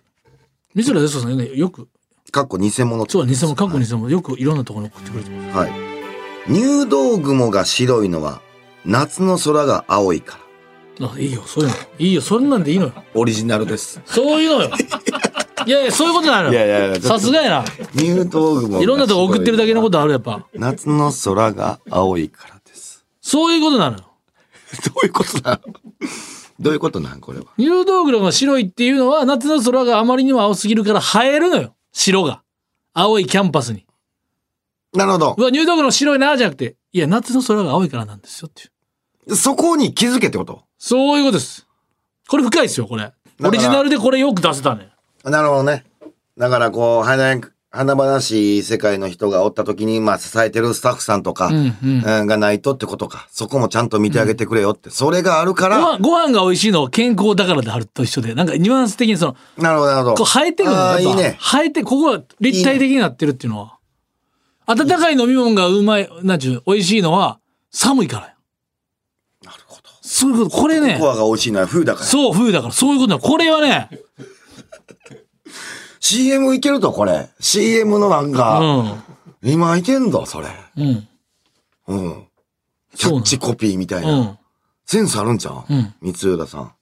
[0.76, 1.88] 水浦康子さんね、よく、
[2.30, 5.56] かっこ偽物そうは偽物、過去偽物、よくいろんなところに送ってくれてます。
[5.56, 5.72] はい。
[6.48, 8.40] 入道雲が白いのは、
[8.84, 10.38] 夏の空が青いか
[11.00, 11.10] ら。
[11.10, 11.74] あ、いいよ、そういうの。
[11.98, 12.92] いいよ、そんなんでいいのよ。
[13.14, 14.00] オリジナルです。
[14.06, 14.70] そういうのよ。
[15.66, 16.52] いやいや、そういうことなのよ。
[16.52, 17.64] いやいやいやさすがやな。
[17.94, 20.46] 入道雲がいろんなとこ送ってるだけのことある、やっぱ。
[20.54, 23.04] 夏の空が青いからです。
[23.20, 24.04] そういうことなのよ。
[24.86, 25.74] どういうことなの？
[26.60, 27.46] どういうことなんこれは？
[27.56, 31.76] 入道雲が白いっていうのは、夏の空があまりにも青すぎるから映えるのよ。
[31.92, 32.42] 白が。
[32.94, 33.86] 青いキャンパスに。
[34.92, 35.42] なるほどう。
[35.42, 38.66] わ、入道雲白いな、じゃなくて、いや、夏の空が青いからなんですよってい
[39.32, 39.36] う。
[39.36, 40.62] そこに気づけってこと？
[40.78, 41.66] そういうことです。
[42.28, 43.02] これ深いですよ、これ。
[43.02, 44.90] らオリジナルでこれよく出せたね。
[45.22, 45.84] なるほどね。
[46.36, 47.38] だからこう、花、
[47.70, 51.50] 花々しい世界の人がおった時に、まあ支えてるスタッフさんとか、
[51.82, 53.28] がないとってことか。
[53.30, 54.88] そこもちゃんと見てあげてくれよって。
[54.88, 60.16] それがあるかごら、飯、ご飯が美味しいのは健康だからであると一緒で、なんかニュアンス的にその、なるほど、なるほど。
[60.16, 61.36] こう生えてくるのいいね。
[61.40, 63.76] 生えて、ここは立体的になってるっていうのは。
[64.66, 67.38] 温かい飲み物がうまい、なんちゅう、美味しいのは
[67.70, 68.34] 寒いからや。
[69.44, 69.82] なるほど。
[70.00, 72.06] そういうこと、これねコ、アが美味しいのは冬だから。
[72.06, 73.18] そう、冬だから、そういうことだ。
[73.18, 73.90] これはね、
[76.00, 77.28] CM いけると、これ。
[77.40, 79.02] CM のなんうか、ん。
[79.42, 80.48] 今いけんだ、それ。
[80.76, 81.08] うん。
[81.88, 82.26] うん。
[82.96, 84.12] キャッチコピーみたいな。
[84.12, 84.38] うん。
[84.86, 85.64] センスあるんちゃう？
[85.68, 86.72] うん三浦さん。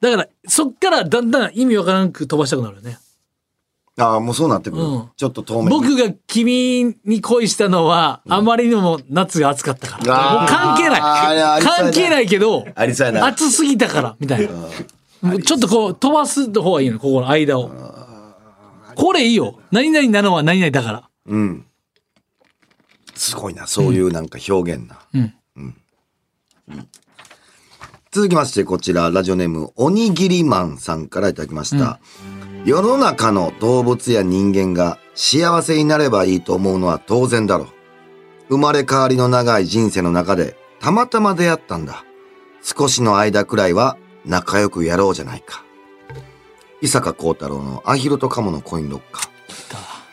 [0.00, 2.98] だから、そっからだんだん意味わからなく飛ばしたくなるよね。
[3.96, 4.82] ああ、もうそうなってくる。
[4.82, 5.68] うんちょっと透明に。
[5.70, 10.14] 僕が君に恋したのは、あまりにも夏が暑かったから。
[10.14, 11.62] あーもう関係ない。
[11.62, 12.66] 関係ないけど。
[12.74, 14.52] 暑すぎたから、みたいな。
[15.44, 17.70] ちょっとこう、飛ばす方がいいの、ここの間を。
[18.94, 19.58] これいいよ。
[19.70, 21.10] 何々なのは何々だから。
[21.26, 21.66] うん。
[23.14, 24.98] すごいな、そういうなんか表現な。
[25.14, 25.34] うん。
[28.14, 31.98] 続きまして、こちら、ラジオネーム、おにぎりマンさんからいただきました。
[32.64, 37.68] 世の中の動物や人間が幸せになればいいと思うのは当然だろう。
[38.50, 42.04] 生まれ変わりの長い人生の中で、たまたま出会ったんだ。
[42.62, 45.64] 少しの間くらいは仲良くやろうじゃないか。
[46.80, 49.28] 伊坂幸太郎のアヒルとカモのコインロッカー。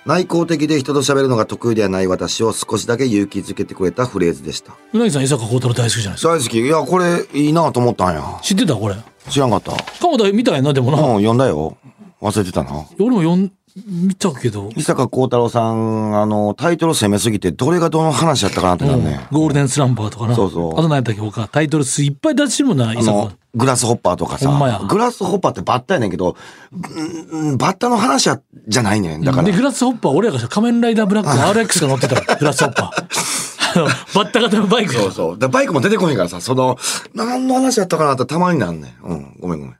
[0.04, 4.74] 内向的で人と喋るのが得意ではない私を少しだけ勇気づけてくれたフレーズでした。
[4.94, 6.34] うなぎさん伊坂幸太郎大好きじゃないですか？
[6.34, 6.60] 大好き。
[6.60, 8.40] いや、これいいなと思ったんや。
[8.42, 8.96] 知ってたこれ？
[9.30, 9.74] 知らんかった。
[10.00, 11.78] 鎌田見たやなでもな、うん、読んだよ。
[12.20, 12.72] 忘れてたな。
[13.00, 13.52] 俺も読ん
[13.88, 19.28] 見たけど、伊坂幸太郎さん、あの、タイトル攻めすぎて、どれがどの話やったかなってなるね。
[19.32, 24.80] ゴールデンスランバーとかなそうそうあと何やったっけ他タイトル数いっぱい出してるもんな伊坂、グラスホッパーとかさほんまや。
[24.80, 26.36] グラスホッパーってバッタやねんけど、
[26.72, 29.22] うんバッタの話やじゃないねん。
[29.22, 29.54] だからで、。
[29.54, 33.42] グラスホッパー俺らが仮面ライダーブラック の RX が乗ってたらグラスホッパー
[33.74, 35.40] あのバッタ型のバイクそうそう。
[35.40, 36.78] で、バイクも出てこへんからさ、その、
[37.14, 39.06] 何の話やったかなってたまになんねん。
[39.06, 39.76] うん、ごめんごめん。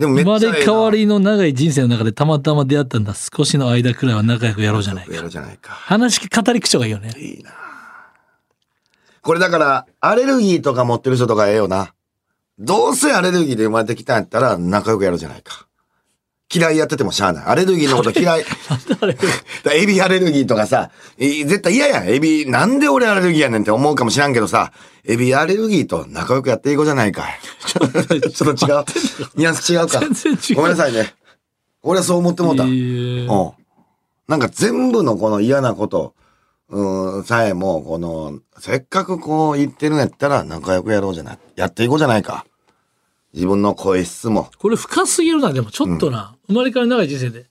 [0.00, 5.72] でも生まれ変わりの長い人生の中でたまたま出会ったんだ少しの間くらいは仲良くやろうじゃないやかろうじゃないか。
[5.74, 7.50] 話語り口調がいいよねいいな
[9.20, 11.92] これだから、アレルギーとか持ってる人とかええよな。
[12.58, 15.66] どうせアレルギーで生まれてきたんやったら仲良くやろうじゃないか。
[16.52, 17.44] 嫌いやっててもしゃあない。
[17.44, 18.44] アレルギーのこと嫌い。
[19.62, 22.08] だエビアレルギーとかさ、え絶対嫌やん。
[22.08, 24.72] エビ、なんで俺アレルギーやねんって思うかもしらんけどさ、
[25.04, 27.38] エビアレルギーと仲良くやっていこうじゃないかい。
[28.32, 28.84] ちょっと違う？
[29.36, 30.00] ニュアンス違うか？
[30.00, 31.14] 全然違うごめんなさいね。
[31.82, 32.64] 俺はそう思ってもうた。
[32.64, 33.28] いういん。
[34.28, 36.14] なんか全部のこの嫌なこと、
[36.68, 41.38] うん、さえも、この、せっかくこう言ってるんやったら仲良くやろうじゃない。
[41.56, 42.44] やっていこうじゃないか。
[43.32, 44.50] 自分の声質も。
[44.58, 47.46] これ深すぎるなでもちょっとな、生まれ変わり長い人生で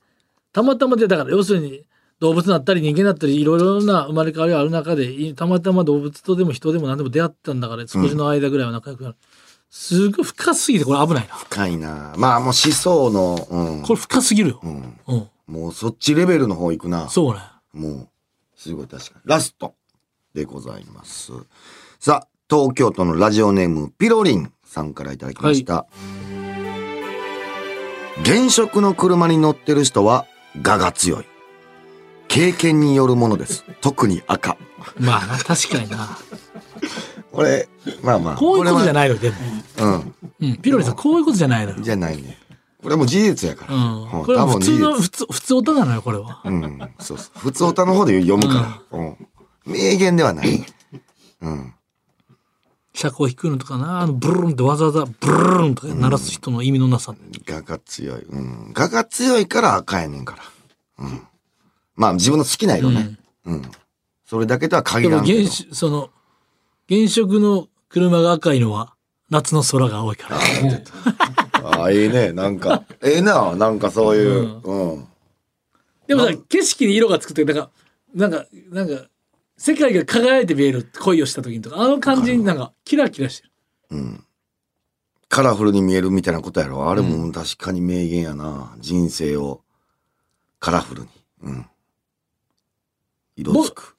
[0.52, 1.84] たまたまでだから要するに
[2.18, 9.16] 動物になったり人間になったりいろいろな生まれ変わりがある中でいたまたま動物とでも人でも何でも出会ったんだから少しの間ぐらいは仲良くなる、
[9.70, 13.82] すごい深すぎてこれ危ないな深いなまあもう思想の、うん。
[13.82, 14.98] これ深すぎるよ、うん。
[15.06, 17.08] うん、もうそっちレベルの方行くな。
[17.08, 17.40] そうね
[17.72, 18.08] もう、
[18.56, 19.30] すごい確かに。
[19.30, 19.74] ラスト
[20.34, 21.32] でございます。
[22.00, 25.86] さあ、東京都のラジオネーム、ピロリンさんからいただきました。
[28.22, 31.24] 現職の車に乗ってる人は、我が強い。
[32.28, 33.64] 経験によるものです。
[33.80, 34.56] 特に赤。
[34.96, 36.16] まあな確かにな
[37.32, 37.68] これ、
[38.02, 38.36] まあまあ。
[38.36, 38.94] こういうことじゃい。
[38.94, 39.36] ないのよでも、
[39.78, 40.14] うん。
[40.40, 42.38] うん、ピロリさんこういうことじゃないのよ、じゃないね。
[42.80, 43.74] これも事実やから。
[43.74, 46.94] うん、これは普通の普通普通音なのよこれは実うん。
[47.00, 47.38] そうそう。
[47.40, 48.98] 普通歌の方で読むから。
[48.98, 49.16] うん。
[49.66, 50.64] 名言ではない。
[51.42, 51.74] うん。
[52.92, 57.14] 車高低いのとかなあのブルーンってわざわざブルーンとか鳴らす人の意味のなさ、
[57.48, 58.22] 我が強い。
[58.22, 58.74] うん。
[58.76, 60.36] 我が強いから赤やねんか
[60.98, 61.04] ら。
[61.04, 61.22] うん。
[61.94, 63.18] まあ自分の好きな色ね。
[63.44, 63.62] うん。
[64.24, 65.52] それだけとは限らんけど現。
[65.52, 66.10] しその
[66.88, 68.94] 現職の車が赤いのは
[69.30, 70.36] 夏の空が青いから
[71.62, 72.32] ああ、ええね。
[72.32, 73.54] なんか、ええな。
[73.54, 74.60] なんかそういう。
[74.62, 75.06] うん。
[76.08, 77.70] でもさ景色に色がつくってなんか
[78.14, 79.04] なんかなんか
[79.60, 83.48] 世界が輝いて見える恋をした時にとかあの感じになんかキラキラして
[83.90, 84.00] る
[85.28, 86.90] カラフルに見えるみたいなことやろ。
[86.90, 88.74] あれも確かに名言やな。
[88.78, 89.62] 人生を
[90.60, 91.08] カラフルに。
[91.42, 91.66] うん。
[93.36, 93.96] 色づく。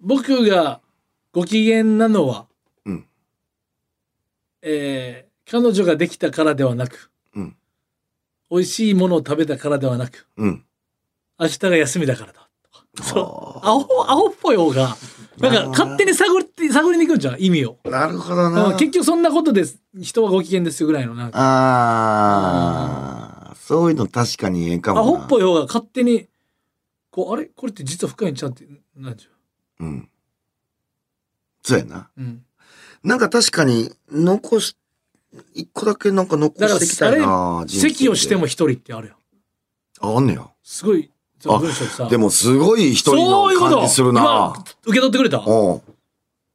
[0.00, 0.80] 僕が
[1.32, 2.46] ご機嫌なのは、
[2.86, 3.06] うん
[4.62, 7.56] えー彼女ができたからではなく、うん
[8.50, 10.64] 美味しいものを食べたからではなくうん。
[11.38, 12.48] 明日が休みだからだ
[13.00, 14.96] そうアホアホっぽい方が
[15.38, 18.74] なんか勝手に探って探りに行くんじゃん意味をなるほどな。
[18.76, 22.58] 結局そんなことです人はご機嫌ですよぐらいのなんかあ
[23.52, 25.02] あ、そういうの確かにええかもな。
[25.02, 26.28] アホっぽい方が勝手に
[27.10, 27.46] こうあれ？
[27.46, 29.26] これって実は深いんちゃうってなんじ
[29.80, 30.08] うん。
[31.62, 31.96] そうやな。
[31.96, 32.44] ゃん、うん、
[33.04, 34.76] なんか確かに残し、
[35.54, 37.64] 一個だけなんか残してきたいな。
[37.68, 39.14] 席をしても一人ってあるよ
[40.00, 40.50] あ、あんねや。
[40.62, 41.10] すごい
[41.48, 43.70] 文さでもすごい一人そういうこと。
[43.70, 44.20] の感じするな。
[44.22, 44.64] 今。
[44.84, 45.44] 受け取ってくれた？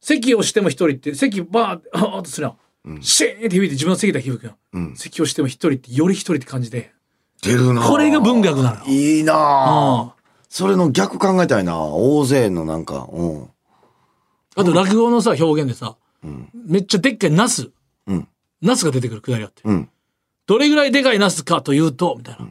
[0.01, 2.47] 席をしても一人って席バーってあとする
[2.85, 4.95] やん、シーンって響いて自分の席だけ響くやん、うん。
[4.95, 6.93] 席をしても一人ってより一人って感じで。
[7.41, 7.81] 出るな。
[7.81, 8.85] これが文学なの。
[8.85, 10.13] いいなあ。
[10.49, 11.79] それの逆考えたいな。
[11.79, 13.49] 大勢のなんか、うん。
[14.55, 15.97] あと落語のさ表現でさ、
[16.53, 17.69] めっちゃでっかいナス、
[18.07, 18.27] うん。
[18.61, 19.89] ナスが出てくるくだりあって、うん。
[20.47, 22.47] どれぐらいでかいナスかというとみたいな、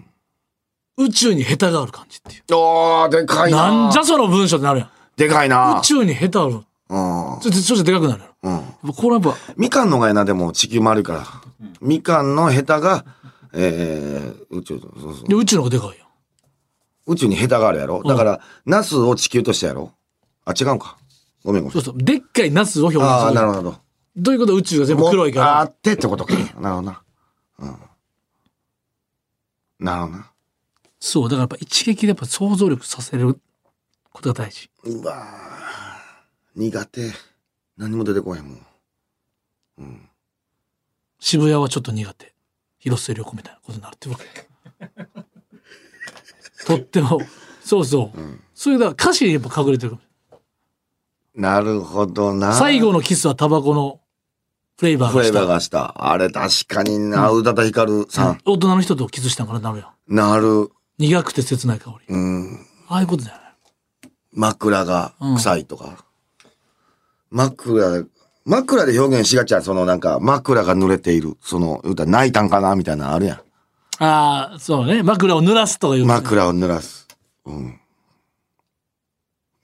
[0.99, 3.71] 宇宙にヘタがある感じっていうああ、でかいな。
[3.71, 5.83] なんじゃその文章ってなるやんでかいな宇。
[5.83, 6.61] 宙にヘタあるうん。
[6.61, 8.51] ちょっとちょっとでかくなるやろ
[8.85, 8.93] うん。
[8.95, 11.27] これやっぱみかんのがやな、でも地球丸いから。
[11.81, 13.05] みかんのヘタが、
[13.53, 15.29] えー、宇宙、そうそう。
[15.29, 16.07] で宇宙の方がでかいやん
[17.07, 18.03] 宇宙にヘタがあるやろ。
[18.03, 19.93] だから、ナスを地球としてやろ。
[20.45, 20.97] あ、違うんか。
[21.45, 21.73] ごめんごめん。
[21.73, 23.77] そうそうでっかいナスを表現ああ、するなるほど。
[24.17, 25.63] どういうこと宇宙が全部黒いかもうあら。
[25.65, 26.35] ってってことか。
[26.35, 27.03] なるほどな。
[27.61, 27.77] うん。
[29.79, 30.31] なるほどな。
[30.99, 33.39] そう、だからやっぱ一撃でやっぱ想像力させる
[34.13, 34.71] ことが大事。
[34.85, 37.13] うわー苦手。
[37.77, 38.55] 何も出てこへんも
[39.85, 40.09] ん。
[41.19, 42.33] 渋谷はちょっと苦手。
[42.79, 44.25] 広末涼子みたいなことになるってわけ。
[46.67, 47.21] とっても、
[47.63, 48.19] そうそう。
[48.55, 49.99] それだから歌詞にやっぱ隠れてる。
[51.35, 52.55] なるほどな。
[52.55, 54.01] 最後のキスはタバコの
[54.79, 55.79] フレーバーフレーバーがした。
[55.81, 56.13] がした。
[56.13, 58.41] あれ確かにな、宇多田ヒカルさん。
[58.45, 60.15] 大人の人とキスしたんからなるやん。
[60.15, 60.71] なる。
[60.99, 62.15] 苦くて切ない香り。
[62.15, 62.67] うん。
[62.89, 63.43] ああいうことじゃない。
[64.33, 66.05] 枕が臭いとか。
[67.31, 68.05] 枕、
[68.45, 69.63] 枕で表現しがちやん。
[69.63, 71.37] そのなんか、枕が濡れている。
[71.41, 73.39] その、言うたら泣いたんかなみたいなのあるやん。
[73.99, 75.03] ああ、そうね。
[75.03, 76.07] 枕を濡らすとかいう。
[76.07, 77.09] 枕を濡らす。
[77.45, 77.81] うん。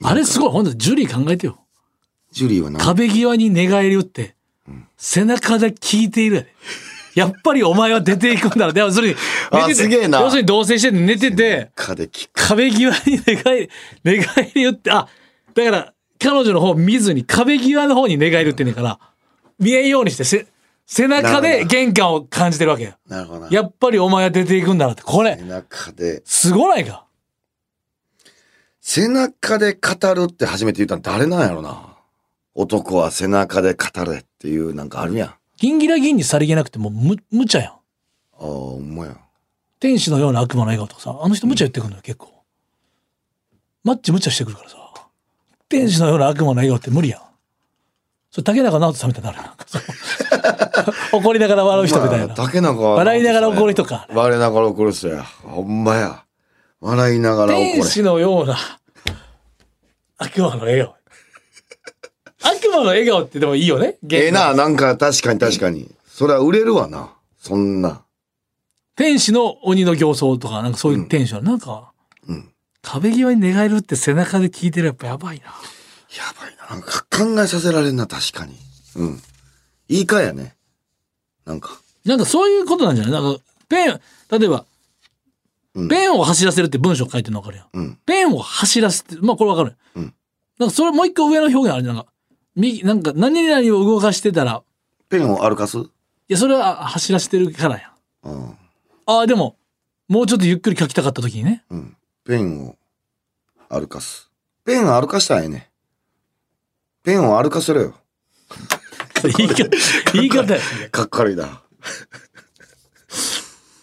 [0.03, 0.51] あれすごい。
[0.51, 1.59] ほんと、ジュリー考えてよ。
[2.33, 2.81] ジュリーはな。
[2.81, 4.35] 壁際に寝返り打って、
[4.97, 6.55] 背中で聞いているやで。
[7.15, 8.73] やっぱりお前は出ていくんだろ。
[8.73, 9.15] でもそれ
[9.53, 11.71] 寝ててすげえな要するに同棲してて寝てて。
[11.75, 13.71] 壁際に寝返り、
[14.05, 15.09] 寝返り打って、あ、
[15.55, 18.99] だから、彼女の方見ずに壁際の方に寝返り打ってんねんから、
[19.59, 20.47] 見えんようにして、せ
[20.87, 22.95] 背中で玄関を感じてるわけよ。
[23.09, 23.49] なるほどな。
[23.51, 25.03] やっぱりお前は出ていくんだなって。
[25.03, 27.07] これ、背中で、すごないか？
[28.81, 31.97] 背中で語るって初めて言ったの誰なんやろな。
[32.55, 35.35] 男は背中で語れっていうなんかあるやん。
[35.63, 37.71] あギンギラギンにさりげなくてもうむ、無茶やん。
[37.71, 37.77] あ、
[38.39, 39.17] ほんまや。
[39.79, 42.43] 天使のような悪魔の笑顔とかさ、あの人無茶言ってくるのよ、結構。
[43.85, 44.77] マッチ無茶してくるからさ。
[45.69, 47.21] 天使のような悪魔の笑顔って無理やん。
[48.31, 52.27] それ竹中直人さんみたいになるやんなんか 怒りながら笑う人みたいな。
[52.27, 54.07] まあ竹中は笑いながら怒る人か。
[54.11, 55.23] 笑いながら怒る人や。
[55.23, 56.25] ほんまや。
[56.81, 57.73] 笑いながら怒れ。
[57.75, 58.57] 天使のような
[60.19, 60.95] 悪魔の笑顔。
[62.43, 63.97] 悪魔の笑顔ってでもいいよね。
[64.11, 65.91] ええな、なんか確かに確かに。
[66.07, 67.13] それは売れるわな。
[67.39, 68.03] そんな。
[68.97, 71.93] 天使の鬼の形相とか、なんかそういう天使は、なんか、
[72.29, 72.49] うん
[72.85, 75.45] 壁際に寝返るって背中で聞いてるやっぱやばいな。
[75.45, 75.53] や
[76.41, 76.75] ばいな。
[76.75, 78.57] なんか考えさせられんな、確かに。
[78.97, 79.23] うん。
[79.89, 80.57] いいかやね。
[81.45, 81.81] なんか。
[82.05, 83.13] なんかそういうことなんじゃない？
[83.13, 84.01] なんか、ペン、
[84.37, 84.65] 例えば、
[85.75, 87.69] うんペンを走らせるって文章書いてるの分かるやん。
[87.73, 87.99] うん。
[88.05, 89.77] ペンを走らせて、まあこれ分かる。
[89.95, 90.15] うん
[90.59, 92.12] なんかそれもう一個上の表現あるじゃんなんか、
[92.55, 94.63] 右、なんか何々を動かしてたら、
[95.09, 95.79] ペンを歩かす？
[95.79, 95.83] い
[96.29, 97.93] や、それは走らせてるからや
[98.25, 98.29] ん。
[98.29, 98.59] うん。
[99.07, 99.57] ああ、でも、
[100.09, 101.65] もうちょっとゆっくり書きたかった時にね。
[101.71, 101.97] うん。
[102.25, 102.77] ペンを
[103.69, 104.31] 歩かす。
[104.65, 105.71] ペンを歩かしたらええね。
[107.03, 107.95] ペンを歩かせろよ。
[109.39, 109.69] 言い方、
[110.15, 110.61] 言い方や。
[110.91, 111.63] かっこ悪いな。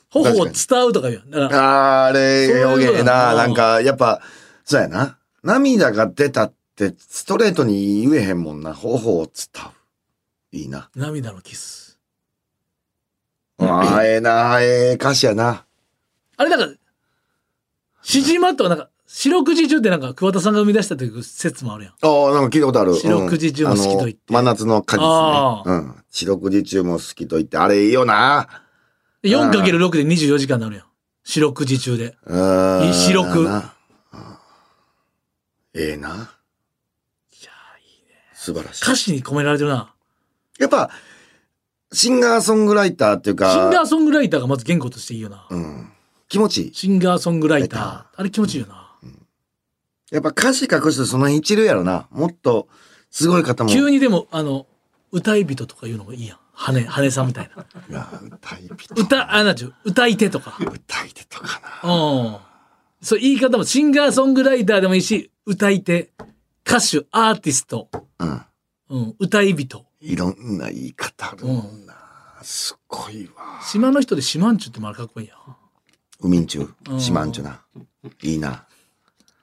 [0.10, 1.29] 頬を伝うとか言うやん。
[1.29, 4.21] だから、あーあれ、そういうこと表現ななんか、やっぱ、
[4.63, 5.17] そうやな。
[5.43, 8.74] 涙が出たって、ストレートに言えへんもんな。
[8.74, 10.56] 頬を伝う。
[10.56, 10.89] いいな。
[10.96, 12.00] 涙のキス。
[13.60, 14.62] ああ、ええな。
[14.62, 15.65] ええ歌詞やな。
[16.38, 16.80] あれなんか、
[18.02, 21.94] しじまとかなんか、四六時中ってなんか桑田さんが生み出したという説もあるやん。
[21.94, 22.96] ああ、なんか聞いたことある。
[22.96, 25.78] 四六時中も好きと言って真夏の果あ実ね。
[25.78, 26.04] うん。
[26.10, 28.48] 四六時中も好きと言って、あれいいよな。
[29.22, 30.86] で 4×6 で24時間になるやん。
[31.24, 32.15] 四六時中で。
[32.28, 33.50] 四六
[35.74, 36.38] ええな。
[38.39, 38.84] 素晴らしい。
[38.84, 39.93] 歌詞に込められてるな。
[40.60, 40.89] やっぱ、
[41.91, 45.45] シンガーソングライターっていうか、シンガーソングライターがまず言語としていいよな。
[45.49, 45.91] うん。
[46.30, 46.73] 気持ちいい。
[46.73, 48.06] シンガーソングライター。
[48.15, 48.95] あれ気持ちいいよな。
[50.12, 52.08] やっぱ歌詞書く人その辺一流やろな。
[52.12, 52.69] もっと、
[53.12, 53.69] すごい方も。
[53.69, 54.67] 急にでも、あの、
[55.12, 56.38] 歌い人とか言うのもいいやん。
[56.54, 57.63] 羽、羽さんみたいな。
[57.89, 58.95] いや歌い人。
[58.95, 60.58] 歌、あ、なんちゅう、歌い手とか。
[60.60, 61.93] 歌い手とかな。
[61.93, 62.38] うん。
[63.02, 66.13] そう、言い方もシンガーソングライターでもいいし、歌い手、
[66.69, 68.41] 歌手、アーティスト、うん。
[68.89, 69.86] うん、歌い人。
[70.01, 71.95] いろんな言い方あるもんな。
[72.43, 73.60] すごいわ。
[73.63, 75.38] 島の人で島んちゅってもあれかっこいいやん。
[76.19, 77.62] 海んちゅう、うん四万ちゅうな。
[78.21, 78.65] いいな。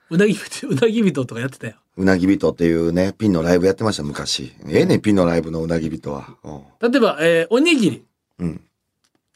[0.08, 1.74] うなぎ人、 うなぎ人とかやってたよ。
[1.96, 4.52] うなぎ人っていうね、ピンのライブやってました、昔。
[4.68, 6.36] ええね、ピンのライブのうなぎ人は。
[6.44, 6.62] うん
[6.92, 8.04] 例えば、えーおにぎり。
[8.38, 8.60] うん。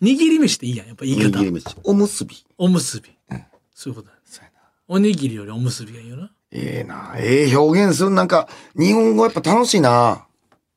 [0.00, 0.86] 握り飯っていいやん。
[0.86, 1.50] やっぱ言い方握り。
[1.50, 1.76] 飯。
[1.82, 2.36] おむすび。
[2.56, 3.10] おむすび。
[3.30, 4.14] うんそういうことだ。
[4.24, 4.60] そうやな。
[4.86, 6.30] おにぎりよりおむすびがいいよな。
[6.52, 7.14] ええな。
[7.16, 8.10] ええ表現する。
[8.10, 10.26] なんか、日本語やっぱ楽しいな。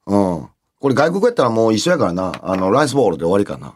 [0.05, 0.47] うん。
[0.79, 2.33] これ外国やったらもう一緒やからな。
[2.41, 3.75] あの、ライスボールで終わりかな。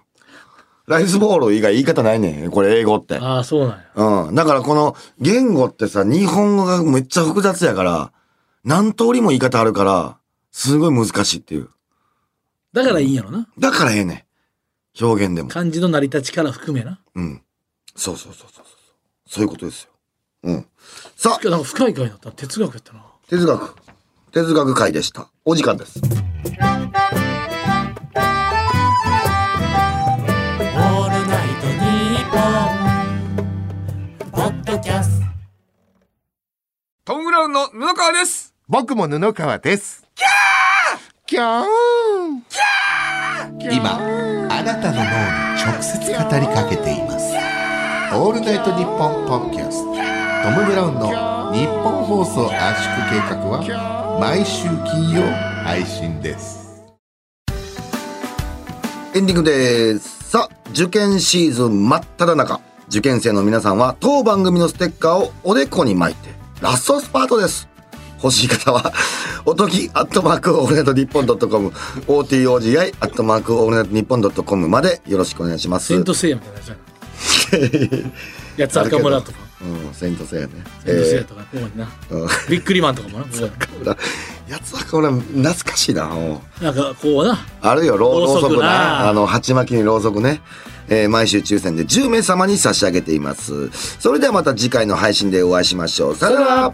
[0.88, 2.52] ライスボール以外言い方ないねん。
[2.52, 3.18] これ英語って。
[3.18, 4.28] ああ、そうなんや。
[4.28, 4.36] うん。
[4.36, 8.12] だからこの言語ってさ、日本語がめっちゃ複雑やから、
[8.64, 10.18] 何通りも言い方あるから、
[10.52, 11.70] すごい難しいっていう。
[12.74, 13.48] だからいいんやろな。
[13.60, 14.26] だからええね
[15.00, 15.06] ん。
[15.06, 15.50] 表現でも。
[15.50, 17.00] 漢字の成り立ちから含めな。
[17.16, 17.42] うん。
[17.96, 18.66] そうそうそうそうそう。
[19.28, 19.92] そういうことですよ。
[20.48, 20.66] うん。
[21.16, 21.50] さあ。
[21.50, 22.32] なんか深い回だった。
[22.32, 23.04] 哲学やったな。
[23.30, 23.76] 哲学。
[24.32, 25.30] 哲学会でした。
[25.46, 26.02] お時間です。
[37.04, 38.54] トングラウンの布川です。
[38.68, 40.06] 僕も布川です。
[40.14, 47.34] キャーキャーンキャー今、あなたの脳に直接語りかけています。
[48.14, 50.17] オールナイトニッポンポッキャスト。
[50.48, 55.24] トム・ブラウンの日本放送圧縮計画は毎週金曜
[55.66, 56.86] 配信です。
[59.14, 60.30] エンディングです。
[60.32, 62.62] さあ、受験シーズン真っ只中。
[62.88, 66.30] 受験生の皆さんは当番組のステッカーをおでこに巻いて、
[66.62, 67.68] ラストスパートです。
[68.24, 68.94] 欲しい方は、
[69.46, 71.74] おとぎ、アットマーク、オールナイトニッポンドットコム、
[72.08, 75.88] OTOGI、アットマーク、オールナイトニッポンドットコムまでよろしくお願いします。
[75.88, 76.97] セントセイヤみたいなやつ
[77.52, 77.60] や
[78.00, 78.12] な。
[78.58, 80.54] やつ赤村とか、うん、セントセイヤね。
[80.84, 81.90] セントセイヤとか、ここにな。
[82.10, 83.24] うんビックリマンとかもな。
[83.26, 83.46] ここ
[83.82, 86.06] にやつはこれ懐かしいな。
[86.06, 87.38] うんなんかこうな。
[87.62, 88.58] あるよ、ろうそく。
[88.58, 90.42] なあの、鉢巻きにろうそくね。
[90.90, 93.70] えー毎週抽選で10名様に差し上げています。
[94.00, 96.16] それではまた次回の配信でお会いしましょう。
[96.16, 96.74] さよなら